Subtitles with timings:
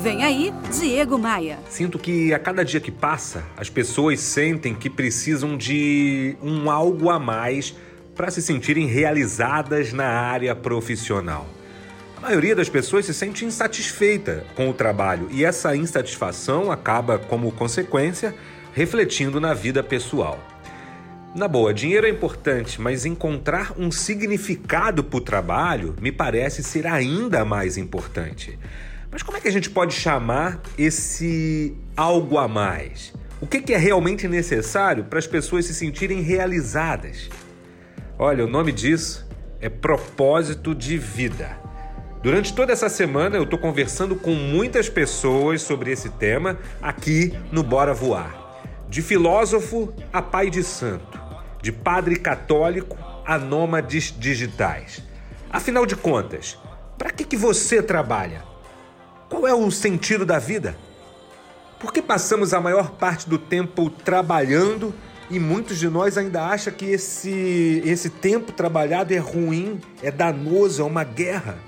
[0.00, 1.58] Vem aí, Diego Maia.
[1.68, 7.10] Sinto que a cada dia que passa, as pessoas sentem que precisam de um algo
[7.10, 7.74] a mais
[8.14, 11.48] para se sentirem realizadas na área profissional.
[12.16, 17.50] A maioria das pessoas se sente insatisfeita com o trabalho e essa insatisfação acaba, como
[17.50, 18.32] consequência,
[18.72, 20.38] refletindo na vida pessoal.
[21.34, 26.86] Na boa, dinheiro é importante, mas encontrar um significado para o trabalho me parece ser
[26.86, 28.56] ainda mais importante.
[29.10, 33.12] Mas como é que a gente pode chamar esse algo a mais?
[33.40, 37.30] O que é realmente necessário para as pessoas se sentirem realizadas?
[38.18, 39.26] Olha, o nome disso
[39.60, 41.58] é propósito de vida.
[42.22, 47.62] Durante toda essa semana eu estou conversando com muitas pessoas sobre esse tema aqui no
[47.62, 48.60] Bora Voar.
[48.88, 51.18] De filósofo a pai de santo,
[51.62, 55.02] de padre católico a nômades digitais.
[55.48, 56.58] Afinal de contas,
[56.98, 58.42] para que, que você trabalha?
[59.28, 60.76] Qual é o sentido da vida?
[61.78, 64.94] Por que passamos a maior parte do tempo trabalhando
[65.30, 70.82] e muitos de nós ainda acham que esse, esse tempo trabalhado é ruim, é danoso,
[70.82, 71.58] é uma guerra?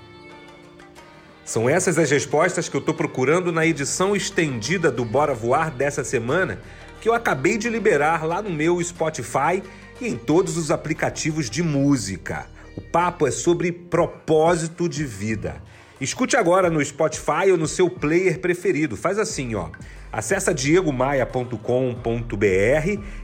[1.44, 6.02] São essas as respostas que eu estou procurando na edição estendida do Bora Voar dessa
[6.02, 6.60] semana
[7.00, 9.62] que eu acabei de liberar lá no meu Spotify
[10.00, 12.46] e em todos os aplicativos de música.
[12.76, 15.60] O papo é sobre propósito de vida.
[16.00, 18.96] Escute agora no Spotify ou no seu player preferido.
[18.96, 19.68] Faz assim, ó.
[20.10, 21.58] Acesse diegomaia.com.br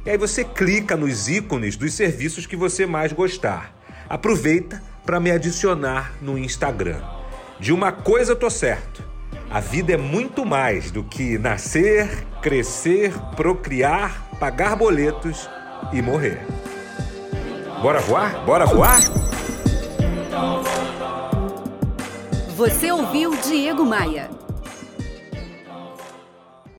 [0.04, 3.74] e aí você clica nos ícones dos serviços que você mais gostar.
[4.08, 7.00] Aproveita para me adicionar no Instagram.
[7.58, 9.02] De uma coisa eu tô certo.
[9.48, 15.48] A vida é muito mais do que nascer, crescer, procriar, pagar boletos
[15.92, 16.44] e morrer.
[17.80, 18.44] Bora voar?
[18.44, 19.00] Bora voar?
[22.56, 24.30] Você ouviu Diego Maia.